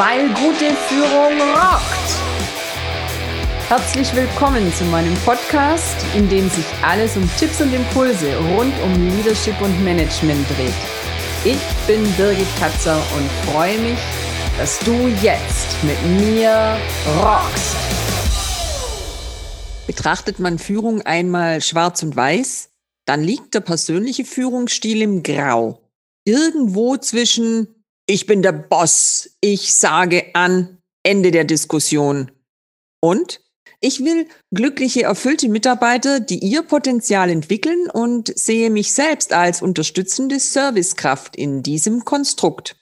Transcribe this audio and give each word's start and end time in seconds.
weil 0.00 0.28
gute 0.28 0.74
Führung 0.88 1.38
rockt. 1.52 2.10
Herzlich 3.68 4.14
willkommen 4.16 4.72
zu 4.72 4.86
meinem 4.86 5.14
Podcast, 5.26 5.94
in 6.16 6.26
dem 6.26 6.48
sich 6.48 6.64
alles 6.80 7.18
um 7.18 7.30
Tipps 7.38 7.60
und 7.60 7.70
Impulse 7.74 8.34
rund 8.56 8.72
um 8.82 9.08
Leadership 9.10 9.60
und 9.60 9.84
Management 9.84 10.48
dreht. 10.48 10.72
Ich 11.44 11.58
bin 11.86 12.02
Birgit 12.16 12.46
Katzer 12.58 12.96
und 12.96 13.30
freue 13.52 13.76
mich, 13.76 13.98
dass 14.56 14.78
du 14.78 14.92
jetzt 15.22 15.76
mit 15.82 16.02
mir 16.18 16.78
rockst. 17.18 17.76
Betrachtet 19.86 20.38
man 20.38 20.58
Führung 20.58 21.02
einmal 21.02 21.60
schwarz 21.60 22.02
und 22.02 22.16
weiß, 22.16 22.70
dann 23.04 23.22
liegt 23.22 23.52
der 23.52 23.60
persönliche 23.60 24.24
Führungsstil 24.24 25.02
im 25.02 25.22
Grau. 25.22 25.82
Irgendwo 26.24 26.96
zwischen 26.96 27.79
ich 28.06 28.26
bin 28.26 28.42
der 28.42 28.52
Boss, 28.52 29.36
ich 29.40 29.74
sage 29.74 30.34
an, 30.34 30.78
Ende 31.02 31.30
der 31.30 31.44
Diskussion. 31.44 32.30
Und 33.00 33.40
ich 33.80 34.04
will 34.04 34.28
glückliche, 34.52 35.04
erfüllte 35.04 35.48
Mitarbeiter, 35.48 36.20
die 36.20 36.38
ihr 36.38 36.62
Potenzial 36.62 37.30
entwickeln 37.30 37.88
und 37.90 38.36
sehe 38.38 38.68
mich 38.68 38.92
selbst 38.92 39.32
als 39.32 39.62
unterstützende 39.62 40.38
Servicekraft 40.38 41.34
in 41.34 41.62
diesem 41.62 42.04
Konstrukt. 42.04 42.76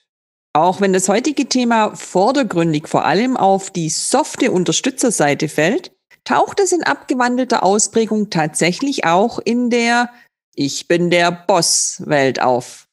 Auch 0.53 0.81
wenn 0.81 0.93
das 0.93 1.09
heutige 1.09 1.49
Thema 1.49 1.95
vordergründig 1.95 2.89
vor 2.89 3.05
allem 3.05 3.37
auf 3.37 3.71
die 3.71 3.91
softe 3.91 4.51
Unterstützerseite 4.51 5.49
fällt, 5.49 5.93
taucht 6.25 6.59
es 6.59 6.73
in 6.73 6.83
abgewandelter 6.83 7.63
Ausprägung 7.63 8.29
tatsächlich 8.29 9.05
auch 9.05 9.39
in 9.39 9.71
der 9.71 10.11
Ich 10.57 10.89
bin 10.89 11.11
der 11.11 11.31
Boss-Welt 11.31 12.43
auf. 12.43 12.89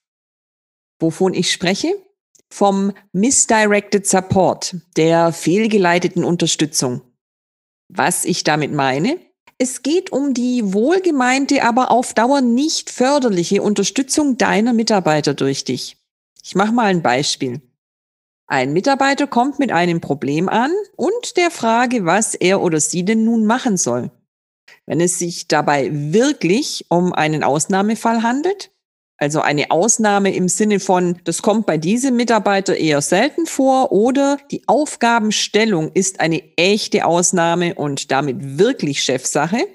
Wovon 1.00 1.34
ich 1.34 1.52
spreche? 1.52 2.05
Vom 2.56 2.94
Misdirected 3.12 4.08
Support, 4.08 4.78
der 4.96 5.34
fehlgeleiteten 5.34 6.24
Unterstützung. 6.24 7.02
Was 7.90 8.24
ich 8.24 8.46
damit 8.46 8.72
meine? 8.72 9.20
Es 9.58 9.84
geht 9.84 10.14
um 10.14 10.34
die 10.34 10.74
wohlgemeinte, 10.74 11.64
aber 11.64 11.92
auf 11.92 12.14
Dauer 12.14 12.40
nicht 12.40 12.90
förderliche 12.90 13.62
Unterstützung 13.62 14.38
deiner 14.38 14.72
Mitarbeiter 14.72 15.34
durch 15.34 15.66
dich. 15.66 15.98
Ich 16.44 16.56
mache 16.56 16.72
mal 16.72 16.86
ein 16.86 17.02
Beispiel. 17.02 17.62
Ein 18.48 18.72
Mitarbeiter 18.72 19.28
kommt 19.28 19.60
mit 19.60 19.74
einem 19.74 20.00
Problem 20.00 20.48
an 20.48 20.72
und 20.96 21.36
der 21.36 21.52
Frage, 21.52 22.06
was 22.06 22.36
er 22.36 22.62
oder 22.62 22.80
sie 22.80 23.04
denn 23.04 23.26
nun 23.26 23.46
machen 23.46 23.76
soll. 23.76 24.12
Wenn 24.86 25.02
es 25.02 25.20
sich 25.20 25.50
dabei 25.50 25.90
wirklich 25.92 26.86
um 26.88 27.12
einen 27.12 27.44
Ausnahmefall 27.44 28.24
handelt, 28.24 28.72
also 29.18 29.42
eine 29.42 29.72
Ausnahme 29.72 30.34
im 30.36 30.50
Sinne 30.50 30.80
von, 30.80 31.20
das 31.24 31.42
kommt 31.42 31.66
bei 31.66 31.78
diesem 31.78 32.18
Mitarbeiter 32.18 32.76
eher 32.76 33.02
selten 33.02 33.46
vor 33.46 33.92
oder 33.92 34.38
die 34.52 34.68
Aufgabenstellung 34.68 35.92
ist 35.94 36.20
eine 36.20 36.44
echte 36.58 37.06
Ausnahme 37.06 37.76
und 37.76 38.12
damit 38.12 38.58
wirklich 38.58 39.04
Chefsache, 39.04 39.68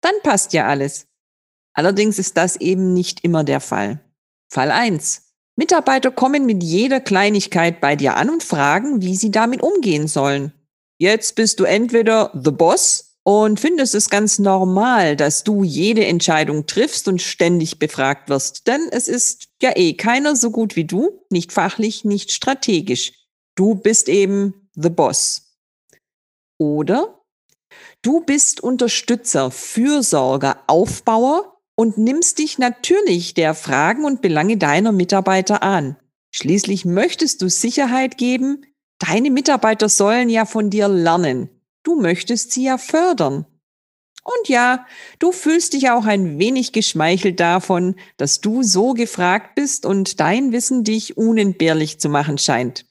dann 0.00 0.14
passt 0.24 0.52
ja 0.52 0.66
alles. 0.66 1.06
Allerdings 1.74 2.18
ist 2.18 2.36
das 2.36 2.56
eben 2.56 2.92
nicht 2.92 3.24
immer 3.24 3.44
der 3.44 3.60
Fall. 3.60 4.00
Fall 4.50 4.70
eins: 4.70 5.32
Mitarbeiter 5.56 6.10
kommen 6.10 6.44
mit 6.44 6.62
jeder 6.62 7.00
Kleinigkeit 7.00 7.80
bei 7.80 7.94
dir 7.94 8.16
an 8.16 8.30
und 8.30 8.42
fragen, 8.42 9.00
wie 9.00 9.16
sie 9.16 9.30
damit 9.30 9.62
umgehen 9.62 10.08
sollen. 10.08 10.52
Jetzt 10.98 11.36
bist 11.36 11.60
du 11.60 11.64
entweder 11.64 12.30
the 12.34 12.50
boss 12.50 13.11
und 13.24 13.60
findest 13.60 13.94
es 13.94 14.10
ganz 14.10 14.38
normal, 14.38 15.16
dass 15.16 15.44
du 15.44 15.62
jede 15.62 16.04
Entscheidung 16.04 16.66
triffst 16.66 17.06
und 17.06 17.22
ständig 17.22 17.78
befragt 17.78 18.28
wirst. 18.28 18.66
Denn 18.66 18.88
es 18.90 19.08
ist 19.08 19.48
ja 19.62 19.72
eh 19.76 19.94
keiner 19.94 20.34
so 20.34 20.50
gut 20.50 20.74
wie 20.74 20.84
du, 20.84 21.24
nicht 21.30 21.52
fachlich, 21.52 22.04
nicht 22.04 22.32
strategisch. 22.32 23.12
Du 23.54 23.74
bist 23.76 24.08
eben 24.08 24.68
the 24.74 24.90
boss. 24.90 25.56
Oder 26.58 27.20
du 28.02 28.20
bist 28.20 28.60
Unterstützer, 28.60 29.50
Fürsorger, 29.50 30.62
Aufbauer 30.66 31.60
und 31.76 31.98
nimmst 31.98 32.38
dich 32.38 32.58
natürlich 32.58 33.34
der 33.34 33.54
Fragen 33.54 34.04
und 34.04 34.20
Belange 34.20 34.56
deiner 34.56 34.92
Mitarbeiter 34.92 35.62
an. 35.62 35.96
Schließlich 36.34 36.84
möchtest 36.84 37.42
du 37.42 37.48
Sicherheit 37.48 38.18
geben, 38.18 38.64
deine 38.98 39.30
Mitarbeiter 39.30 39.88
sollen 39.88 40.28
ja 40.28 40.44
von 40.44 40.70
dir 40.70 40.88
lernen. 40.88 41.50
Du 41.82 42.00
möchtest 42.00 42.52
sie 42.52 42.64
ja 42.64 42.78
fördern. 42.78 43.46
Und 44.24 44.48
ja, 44.48 44.86
du 45.18 45.32
fühlst 45.32 45.72
dich 45.72 45.90
auch 45.90 46.04
ein 46.04 46.38
wenig 46.38 46.72
geschmeichelt 46.72 47.40
davon, 47.40 47.96
dass 48.18 48.40
du 48.40 48.62
so 48.62 48.92
gefragt 48.92 49.56
bist 49.56 49.84
und 49.84 50.20
dein 50.20 50.52
Wissen 50.52 50.84
dich 50.84 51.16
unentbehrlich 51.16 51.98
zu 51.98 52.08
machen 52.08 52.38
scheint. 52.38 52.86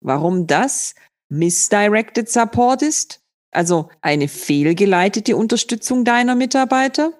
Warum 0.00 0.46
das 0.46 0.94
Misdirected 1.28 2.28
Support 2.28 2.82
ist, 2.82 3.20
also 3.50 3.88
eine 4.00 4.28
fehlgeleitete 4.28 5.36
Unterstützung 5.36 6.04
deiner 6.04 6.36
Mitarbeiter? 6.36 7.12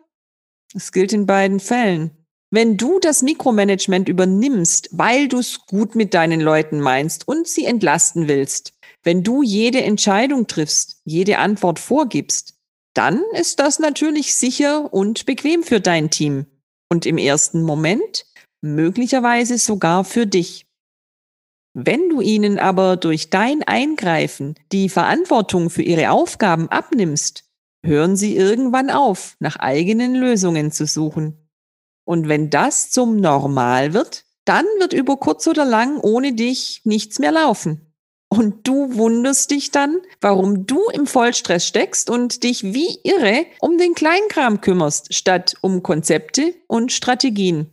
Das 0.72 0.92
gilt 0.92 1.12
in 1.12 1.26
beiden 1.26 1.58
Fällen. 1.58 2.12
Wenn 2.50 2.76
du 2.76 3.00
das 3.00 3.22
Mikromanagement 3.22 4.08
übernimmst, 4.08 4.90
weil 4.92 5.26
du 5.26 5.38
es 5.38 5.66
gut 5.66 5.96
mit 5.96 6.14
deinen 6.14 6.40
Leuten 6.40 6.78
meinst 6.78 7.26
und 7.26 7.48
sie 7.48 7.64
entlasten 7.64 8.28
willst, 8.28 8.73
wenn 9.04 9.22
du 9.22 9.42
jede 9.42 9.82
Entscheidung 9.82 10.46
triffst, 10.46 11.00
jede 11.04 11.38
Antwort 11.38 11.78
vorgibst, 11.78 12.54
dann 12.94 13.22
ist 13.32 13.58
das 13.60 13.78
natürlich 13.78 14.34
sicher 14.34 14.92
und 14.92 15.26
bequem 15.26 15.62
für 15.62 15.80
dein 15.80 16.10
Team 16.10 16.46
und 16.90 17.06
im 17.06 17.18
ersten 17.18 17.62
Moment 17.62 18.26
möglicherweise 18.62 19.58
sogar 19.58 20.04
für 20.04 20.26
dich. 20.26 20.66
Wenn 21.74 22.08
du 22.08 22.20
ihnen 22.20 22.58
aber 22.58 22.96
durch 22.96 23.30
dein 23.30 23.62
Eingreifen 23.64 24.54
die 24.72 24.88
Verantwortung 24.88 25.70
für 25.70 25.82
ihre 25.82 26.10
Aufgaben 26.10 26.68
abnimmst, 26.68 27.44
hören 27.84 28.16
sie 28.16 28.36
irgendwann 28.36 28.90
auf, 28.90 29.36
nach 29.40 29.56
eigenen 29.56 30.14
Lösungen 30.14 30.72
zu 30.72 30.86
suchen. 30.86 31.50
Und 32.04 32.28
wenn 32.28 32.48
das 32.48 32.90
zum 32.90 33.16
Normal 33.16 33.92
wird, 33.92 34.24
dann 34.44 34.66
wird 34.78 34.92
über 34.92 35.16
kurz 35.16 35.46
oder 35.46 35.64
lang 35.64 35.98
ohne 36.00 36.32
dich 36.34 36.82
nichts 36.84 37.18
mehr 37.18 37.32
laufen. 37.32 37.93
Und 38.36 38.66
du 38.66 38.96
wunderst 38.96 39.52
dich 39.52 39.70
dann, 39.70 40.00
warum 40.20 40.66
du 40.66 40.80
im 40.92 41.06
Vollstress 41.06 41.68
steckst 41.68 42.10
und 42.10 42.42
dich 42.42 42.64
wie 42.64 42.98
irre 43.04 43.46
um 43.60 43.78
den 43.78 43.94
Kleinkram 43.94 44.60
kümmerst, 44.60 45.14
statt 45.14 45.54
um 45.60 45.84
Konzepte 45.84 46.52
und 46.66 46.90
Strategien. 46.90 47.70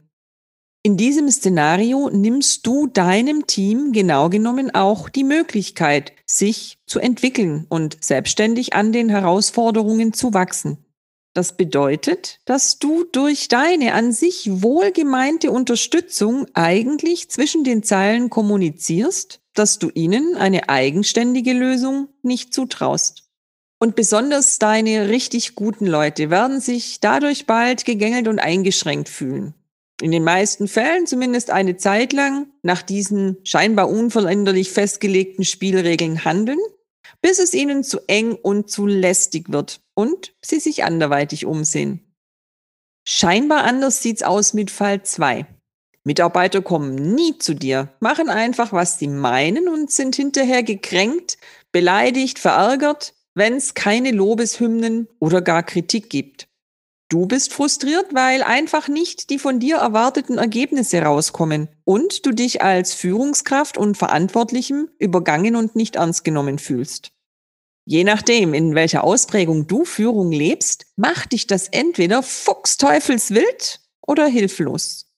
In 0.84 0.98
diesem 0.98 1.32
Szenario 1.32 2.12
nimmst 2.12 2.68
du 2.68 2.86
deinem 2.86 3.48
Team 3.48 3.92
genau 3.92 4.30
genommen 4.30 4.74
auch 4.76 5.10
die 5.10 5.24
Möglichkeit, 5.24 6.14
sich 6.28 6.78
zu 6.86 7.00
entwickeln 7.00 7.66
und 7.70 8.04
selbstständig 8.04 8.74
an 8.74 8.92
den 8.92 9.10
Herausforderungen 9.10 10.14
zu 10.14 10.36
wachsen. 10.36 10.78
Das 11.34 11.58
bedeutet, 11.58 12.40
dass 12.46 12.78
du 12.78 13.06
durch 13.12 13.48
deine 13.48 13.96
an 13.96 14.12
sich 14.12 14.62
wohlgemeinte 14.62 15.50
Unterstützung 15.50 16.46
eigentlich 16.54 17.30
zwischen 17.30 17.64
den 17.64 17.82
Zeilen 17.82 18.30
kommunizierst, 18.30 19.41
dass 19.54 19.80
du 19.80 19.90
ihnen 19.94 20.36
eine 20.36 20.70
eigenständige 20.70 21.54
Lösung 21.54 22.10
nicht 22.22 22.54
zutraust. 22.54 23.24
Und 23.80 23.96
besonders 23.96 24.60
deine 24.60 25.10
richtig 25.10 25.56
guten 25.56 25.88
Leute 25.88 26.30
werden 26.30 26.62
sich 26.62 27.00
dadurch 27.00 27.48
bald 27.48 27.84
gegängelt 27.86 28.28
und 28.28 28.40
eingeschränkt 28.40 29.10
fühlen. 29.10 29.56
In 30.02 30.12
den 30.12 30.24
meisten 30.24 30.68
Fällen 30.68 31.06
zumindest 31.06 31.52
eine 31.52 31.78
Zeit 31.78 32.14
lang 32.14 32.48
nach 32.64 32.82
diesen 32.82 33.38
scheinbar 33.44 33.90
unveränderlich 33.90 34.72
festgelegten 34.72 35.46
Spielregeln 35.46 36.26
handeln, 36.26 36.60
bis 37.22 37.40
es 37.40 37.54
ihnen 37.54 37.84
zu 37.84 38.00
eng 38.08 38.34
und 38.34 38.70
zu 38.70 38.88
lästig 38.88 39.52
wird 39.52 39.82
und 39.94 40.34
sie 40.42 40.60
sich 40.60 40.84
anderweitig 40.84 41.46
umsehen. 41.46 42.16
Scheinbar 43.08 43.64
anders 43.64 44.02
sieht's 44.02 44.24
aus 44.24 44.54
mit 44.54 44.72
Fall 44.72 45.04
2. 45.04 45.46
Mitarbeiter 46.04 46.62
kommen 46.62 46.96
nie 46.96 47.38
zu 47.38 47.54
dir, 47.54 47.90
machen 48.00 48.30
einfach, 48.30 48.74
was 48.74 48.98
sie 48.98 49.08
meinen 49.08 49.68
und 49.68 49.92
sind 49.92 50.16
hinterher 50.16 50.64
gekränkt, 50.64 51.38
beleidigt, 51.72 52.40
verärgert, 52.40 53.14
wenn 53.36 53.54
es 53.54 53.76
keine 53.76 54.12
Lobeshymnen 54.12 55.08
oder 55.20 55.42
gar 55.42 55.64
Kritik 55.64 56.10
gibt. 56.10 56.48
Du 57.12 57.26
bist 57.26 57.54
frustriert, 57.54 58.14
weil 58.14 58.42
einfach 58.42 58.88
nicht 58.88 59.30
die 59.30 59.38
von 59.38 59.60
dir 59.60 59.76
erwarteten 59.78 60.38
Ergebnisse 60.38 61.02
rauskommen 61.02 61.68
und 61.84 62.26
du 62.26 62.32
dich 62.32 62.62
als 62.62 62.94
Führungskraft 62.94 63.78
und 63.78 63.98
Verantwortlichem 63.98 64.90
übergangen 64.98 65.58
und 65.58 65.76
nicht 65.76 65.98
ernst 65.98 66.24
genommen 66.24 66.58
fühlst. 66.58 67.12
Je 67.86 68.06
nachdem, 68.06 68.54
in 68.54 68.76
welcher 68.76 69.04
Ausprägung 69.04 69.68
du 69.68 69.84
Führung 69.84 70.32
lebst, 70.32 70.86
macht 70.96 71.34
dich 71.34 71.48
das 71.48 71.68
entweder 71.68 72.24
fuchsteufelswild 72.24 73.82
oder 74.02 74.28
hilflos. 74.28 75.11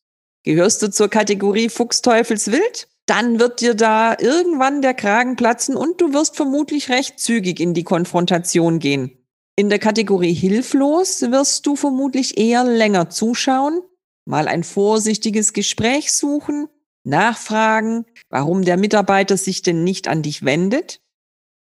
Gehörst 0.43 0.81
du 0.81 0.91
zur 0.91 1.09
Kategorie 1.09 1.69
Fuchsteufelswild? 1.69 2.87
Dann 3.05 3.39
wird 3.39 3.61
dir 3.61 3.75
da 3.75 4.15
irgendwann 4.17 4.81
der 4.81 4.93
Kragen 4.93 5.35
platzen 5.35 5.75
und 5.75 5.99
du 5.99 6.13
wirst 6.13 6.35
vermutlich 6.35 6.89
recht 6.89 7.19
zügig 7.19 7.59
in 7.59 7.73
die 7.73 7.83
Konfrontation 7.83 8.79
gehen. 8.79 9.17
In 9.55 9.69
der 9.69 9.79
Kategorie 9.79 10.33
hilflos 10.33 11.21
wirst 11.21 11.65
du 11.65 11.75
vermutlich 11.75 12.37
eher 12.37 12.63
länger 12.63 13.09
zuschauen, 13.09 13.81
mal 14.25 14.47
ein 14.47 14.63
vorsichtiges 14.63 15.53
Gespräch 15.53 16.13
suchen 16.13 16.69
nachfragen, 17.03 18.05
warum 18.29 18.63
der 18.63 18.77
Mitarbeiter 18.77 19.37
sich 19.37 19.61
denn 19.61 19.83
nicht 19.83 20.07
an 20.07 20.21
dich 20.21 20.43
wendet. 20.43 21.01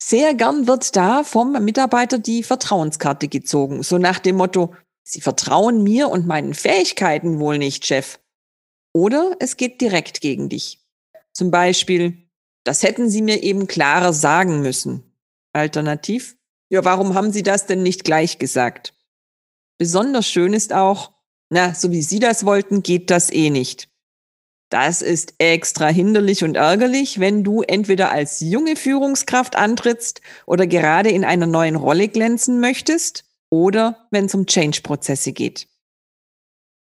Sehr 0.02 0.34
gern 0.34 0.66
wird 0.66 0.96
da 0.96 1.24
vom 1.24 1.52
Mitarbeiter 1.64 2.18
die 2.18 2.42
Vertrauenskarte 2.42 3.28
gezogen, 3.28 3.82
so 3.82 3.98
nach 3.98 4.18
dem 4.18 4.36
Motto, 4.36 4.74
Sie 5.02 5.22
vertrauen 5.22 5.82
mir 5.82 6.10
und 6.10 6.26
meinen 6.26 6.52
Fähigkeiten 6.52 7.38
wohl 7.40 7.56
nicht, 7.56 7.86
Chef. 7.86 8.18
Oder 8.92 9.36
es 9.40 9.56
geht 9.56 9.80
direkt 9.80 10.20
gegen 10.20 10.48
dich. 10.48 10.80
Zum 11.32 11.50
Beispiel, 11.50 12.28
das 12.64 12.82
hätten 12.82 13.08
Sie 13.08 13.22
mir 13.22 13.42
eben 13.42 13.66
klarer 13.66 14.12
sagen 14.12 14.60
müssen. 14.60 15.04
Alternativ, 15.52 16.36
ja, 16.70 16.84
warum 16.84 17.14
haben 17.14 17.32
Sie 17.32 17.42
das 17.42 17.66
denn 17.66 17.82
nicht 17.82 18.04
gleich 18.04 18.38
gesagt? 18.38 18.94
Besonders 19.78 20.26
schön 20.28 20.52
ist 20.52 20.72
auch, 20.72 21.12
na, 21.50 21.74
so 21.74 21.92
wie 21.92 22.02
Sie 22.02 22.18
das 22.18 22.44
wollten, 22.44 22.82
geht 22.82 23.10
das 23.10 23.30
eh 23.30 23.50
nicht. 23.50 23.88
Das 24.70 25.00
ist 25.00 25.34
extra 25.38 25.88
hinderlich 25.88 26.44
und 26.44 26.56
ärgerlich, 26.56 27.20
wenn 27.20 27.42
du 27.42 27.62
entweder 27.62 28.10
als 28.10 28.40
junge 28.40 28.76
Führungskraft 28.76 29.56
antrittst 29.56 30.20
oder 30.44 30.66
gerade 30.66 31.10
in 31.10 31.24
einer 31.24 31.46
neuen 31.46 31.76
Rolle 31.76 32.08
glänzen 32.08 32.60
möchtest 32.60 33.24
oder 33.48 34.06
wenn 34.10 34.26
es 34.26 34.34
um 34.34 34.44
Change-Prozesse 34.44 35.32
geht. 35.32 35.68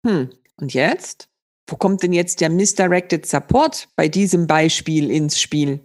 Hm, 0.06 0.30
und 0.58 0.74
jetzt? 0.76 1.31
Wo 1.68 1.78
kommt 1.78 2.04
denn 2.04 2.14
jetzt 2.14 2.42
der 2.42 2.50
Misdirected 2.50 3.26
Support 3.26 3.88
bei 3.96 4.08
diesem 4.08 4.48
Beispiel 4.48 5.10
ins 5.10 5.40
Spiel? 5.40 5.80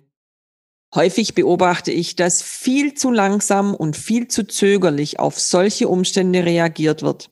Häufig 0.95 1.35
beobachte 1.35 1.93
ich, 1.93 2.17
dass 2.17 2.43
viel 2.43 2.95
zu 2.95 3.11
langsam 3.11 3.75
und 3.75 3.97
viel 3.97 4.29
zu 4.29 4.47
zögerlich 4.47 5.19
auf 5.19 5.39
solche 5.39 5.89
Umstände 5.89 6.45
reagiert 6.45 7.03
wird. 7.03 7.31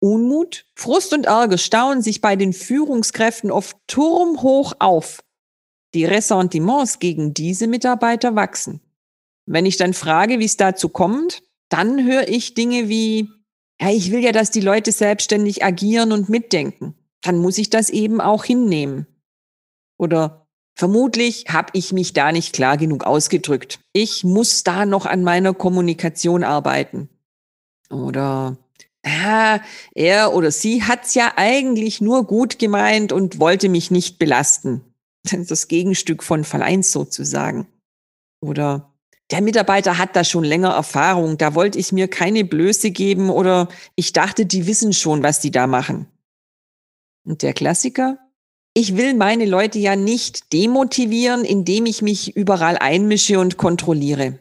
Unmut, 0.00 0.66
Frust 0.74 1.14
und 1.14 1.26
Ärger 1.26 1.56
stauen 1.56 2.02
sich 2.02 2.20
bei 2.20 2.36
den 2.36 2.52
Führungskräften 2.52 3.50
oft 3.50 3.76
turmhoch 3.86 4.74
auf. 4.80 5.22
Die 5.94 6.04
Ressentiments 6.04 6.98
gegen 6.98 7.34
diese 7.34 7.68
Mitarbeiter 7.68 8.34
wachsen. 8.34 8.80
Wenn 9.46 9.64
ich 9.64 9.76
dann 9.76 9.94
frage, 9.94 10.40
wie 10.40 10.44
es 10.44 10.56
dazu 10.56 10.88
kommt, 10.88 11.42
dann 11.68 12.04
höre 12.04 12.28
ich 12.28 12.54
Dinge 12.54 12.88
wie, 12.88 13.28
ja, 13.80 13.90
ich 13.90 14.10
will 14.10 14.24
ja, 14.24 14.32
dass 14.32 14.50
die 14.50 14.60
Leute 14.60 14.92
selbstständig 14.92 15.62
agieren 15.64 16.12
und 16.12 16.28
mitdenken 16.28 16.94
dann 17.24 17.38
muss 17.38 17.58
ich 17.58 17.70
das 17.70 17.88
eben 17.88 18.20
auch 18.20 18.44
hinnehmen. 18.44 19.06
Oder 19.98 20.46
vermutlich 20.76 21.46
habe 21.48 21.70
ich 21.72 21.92
mich 21.92 22.12
da 22.12 22.32
nicht 22.32 22.52
klar 22.52 22.76
genug 22.76 23.04
ausgedrückt. 23.04 23.80
Ich 23.92 24.24
muss 24.24 24.62
da 24.62 24.84
noch 24.84 25.06
an 25.06 25.24
meiner 25.24 25.54
Kommunikation 25.54 26.44
arbeiten. 26.44 27.08
Oder 27.90 28.58
ah, 29.06 29.60
er 29.94 30.34
oder 30.34 30.50
sie 30.50 30.82
hat's 30.82 31.14
ja 31.14 31.32
eigentlich 31.36 32.02
nur 32.02 32.26
gut 32.26 32.58
gemeint 32.58 33.10
und 33.10 33.40
wollte 33.40 33.68
mich 33.68 33.90
nicht 33.90 34.18
belasten. 34.18 34.82
Das 35.48 35.68
Gegenstück 35.68 36.22
von 36.22 36.44
Fall 36.44 36.62
1 36.62 36.92
sozusagen. 36.92 37.66
Oder 38.42 38.92
der 39.30 39.40
Mitarbeiter 39.40 39.96
hat 39.96 40.14
da 40.14 40.24
schon 40.24 40.44
länger 40.44 40.72
Erfahrung, 40.72 41.38
da 41.38 41.54
wollte 41.54 41.78
ich 41.78 41.92
mir 41.92 42.08
keine 42.08 42.44
Blöße 42.44 42.90
geben 42.90 43.30
oder 43.30 43.68
ich 43.94 44.12
dachte, 44.12 44.44
die 44.44 44.66
wissen 44.66 44.92
schon, 44.92 45.22
was 45.22 45.40
die 45.40 45.50
da 45.50 45.66
machen. 45.66 46.08
Und 47.24 47.42
der 47.42 47.52
Klassiker? 47.52 48.18
Ich 48.74 48.96
will 48.96 49.14
meine 49.14 49.44
Leute 49.44 49.78
ja 49.78 49.96
nicht 49.96 50.52
demotivieren, 50.52 51.44
indem 51.44 51.86
ich 51.86 52.02
mich 52.02 52.36
überall 52.36 52.76
einmische 52.76 53.38
und 53.38 53.56
kontrolliere. 53.56 54.38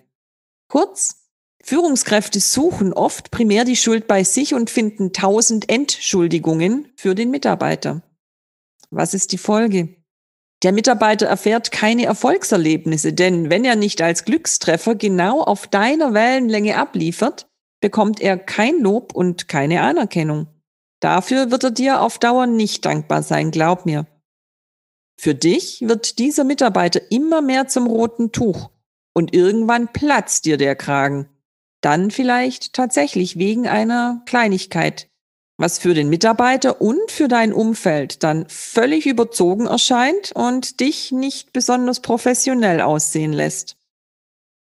Kurz, 0.67 1.23
Führungskräfte 1.63 2.39
suchen 2.39 2.93
oft 2.93 3.31
primär 3.31 3.63
die 3.63 3.75
Schuld 3.75 4.07
bei 4.07 4.23
sich 4.23 4.53
und 4.53 4.69
finden 4.69 5.13
tausend 5.13 5.69
Entschuldigungen 5.69 6.89
für 6.95 7.15
den 7.15 7.31
Mitarbeiter. 7.31 8.01
Was 8.89 9.13
ist 9.13 9.31
die 9.31 9.37
Folge? 9.37 9.95
Der 10.63 10.71
Mitarbeiter 10.71 11.27
erfährt 11.27 11.71
keine 11.71 12.05
Erfolgserlebnisse, 12.05 13.13
denn 13.13 13.49
wenn 13.49 13.65
er 13.65 13.75
nicht 13.75 14.01
als 14.01 14.25
Glückstreffer 14.25 14.95
genau 14.95 15.41
auf 15.41 15.67
deiner 15.67 16.13
Wellenlänge 16.13 16.77
abliefert, 16.77 17.47
bekommt 17.81 18.21
er 18.21 18.37
kein 18.37 18.79
Lob 18.79 19.13
und 19.13 19.47
keine 19.47 19.81
Anerkennung. 19.81 20.47
Dafür 21.03 21.51
wird 21.51 21.65
er 21.65 21.71
dir 21.71 22.01
auf 22.01 22.17
Dauer 22.17 22.47
nicht 22.47 22.85
dankbar 22.85 23.23
sein, 23.23 23.51
glaub 23.51 23.85
mir. 23.85 24.07
Für 25.19 25.35
dich 25.35 25.81
wird 25.81 26.17
dieser 26.17 26.45
Mitarbeiter 26.45 27.01
immer 27.11 27.41
mehr 27.41 27.67
zum 27.67 27.87
roten 27.87 28.31
Tuch 28.31 28.69
und 29.13 29.33
irgendwann 29.33 29.91
platzt 29.91 30.45
dir 30.45 30.55
der 30.55 30.77
Kragen. 30.77 31.27
Dann 31.81 32.09
vielleicht 32.09 32.71
tatsächlich 32.71 33.37
wegen 33.37 33.67
einer 33.67 34.21
Kleinigkeit, 34.25 35.09
was 35.57 35.77
für 35.77 35.93
den 35.93 36.07
Mitarbeiter 36.07 36.79
und 36.79 37.11
für 37.11 37.27
dein 37.27 37.51
Umfeld 37.51 38.23
dann 38.23 38.47
völlig 38.47 39.05
überzogen 39.05 39.67
erscheint 39.67 40.31
und 40.31 40.79
dich 40.79 41.11
nicht 41.11 41.51
besonders 41.51 41.99
professionell 41.99 42.79
aussehen 42.79 43.33
lässt. 43.33 43.75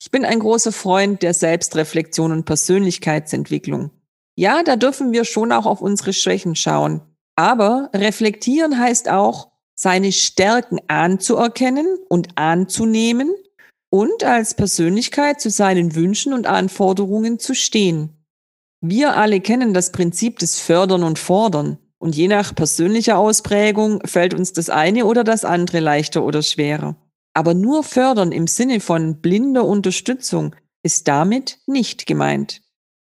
Ich 0.02 0.10
bin 0.10 0.24
ein 0.24 0.40
großer 0.40 0.72
Freund 0.72 1.22
der 1.22 1.34
Selbstreflexion 1.34 2.32
und 2.32 2.46
Persönlichkeitsentwicklung. 2.46 3.92
Ja, 4.36 4.62
da 4.62 4.76
dürfen 4.76 5.12
wir 5.12 5.24
schon 5.24 5.50
auch 5.50 5.66
auf 5.66 5.80
unsere 5.80 6.12
Schwächen 6.12 6.54
schauen. 6.54 7.00
Aber 7.36 7.90
reflektieren 7.94 8.78
heißt 8.78 9.08
auch, 9.08 9.50
seine 9.74 10.12
Stärken 10.12 10.78
anzuerkennen 10.88 11.86
und 12.08 12.28
anzunehmen 12.36 13.30
und 13.90 14.24
als 14.24 14.54
Persönlichkeit 14.54 15.40
zu 15.40 15.50
seinen 15.50 15.94
Wünschen 15.94 16.32
und 16.32 16.46
Anforderungen 16.46 17.38
zu 17.38 17.54
stehen. 17.54 18.10
Wir 18.80 19.16
alle 19.16 19.40
kennen 19.40 19.74
das 19.74 19.92
Prinzip 19.92 20.38
des 20.38 20.60
Fördern 20.60 21.02
und 21.02 21.18
Fordern. 21.18 21.78
Und 21.98 22.14
je 22.14 22.28
nach 22.28 22.54
persönlicher 22.54 23.16
Ausprägung 23.16 24.00
fällt 24.04 24.34
uns 24.34 24.52
das 24.52 24.68
eine 24.68 25.06
oder 25.06 25.24
das 25.24 25.44
andere 25.46 25.80
leichter 25.80 26.24
oder 26.24 26.42
schwerer. 26.42 26.94
Aber 27.32 27.54
nur 27.54 27.82
fördern 27.82 28.32
im 28.32 28.46
Sinne 28.46 28.80
von 28.80 29.20
blinder 29.20 29.64
Unterstützung 29.64 30.54
ist 30.82 31.08
damit 31.08 31.58
nicht 31.66 32.06
gemeint. 32.06 32.62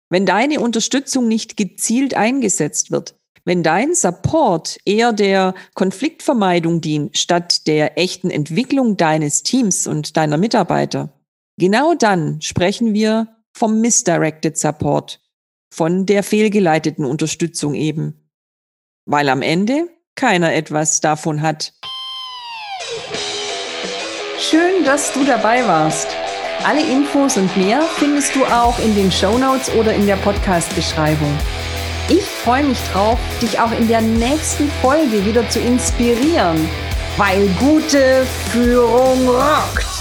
Wenn 0.09 0.25
deine 0.25 0.59
Unterstützung 0.59 1.27
nicht 1.27 1.57
gezielt 1.57 2.13
eingesetzt 2.13 2.91
wird, 2.91 3.15
wenn 3.43 3.63
dein 3.63 3.93
Support 3.93 4.77
eher 4.85 5.13
der 5.13 5.53
Konfliktvermeidung 5.73 6.81
dient, 6.81 7.17
statt 7.17 7.65
der 7.67 7.97
echten 7.97 8.29
Entwicklung 8.29 8.97
deines 8.97 9.43
Teams 9.43 9.87
und 9.87 10.17
deiner 10.17 10.37
Mitarbeiter, 10.37 11.13
genau 11.57 11.93
dann 11.93 12.41
sprechen 12.41 12.93
wir 12.93 13.27
vom 13.53 13.79
Misdirected 13.79 14.57
Support, 14.57 15.21
von 15.73 16.05
der 16.05 16.23
fehlgeleiteten 16.23 17.05
Unterstützung 17.05 17.73
eben. 17.73 18.29
Weil 19.05 19.29
am 19.29 19.41
Ende 19.41 19.89
keiner 20.15 20.53
etwas 20.53 20.99
davon 20.99 21.41
hat. 21.41 21.73
Schön, 24.39 24.83
dass 24.83 25.13
du 25.13 25.23
dabei 25.23 25.65
warst. 25.65 26.07
Alle 26.63 26.81
Infos 26.81 27.37
und 27.37 27.55
mehr 27.55 27.81
findest 27.97 28.35
du 28.35 28.43
auch 28.45 28.77
in 28.79 28.95
den 28.95 29.11
Show 29.11 29.37
Notes 29.37 29.71
oder 29.75 29.93
in 29.93 30.05
der 30.05 30.15
Podcast-Beschreibung. 30.17 31.37
Ich 32.09 32.23
freue 32.23 32.63
mich 32.63 32.79
drauf, 32.91 33.19
dich 33.41 33.59
auch 33.59 33.71
in 33.71 33.87
der 33.87 34.01
nächsten 34.01 34.69
Folge 34.81 35.25
wieder 35.25 35.47
zu 35.49 35.59
inspirieren, 35.59 36.69
weil 37.17 37.47
gute 37.59 38.25
Führung 38.51 39.27
rockt. 39.27 39.96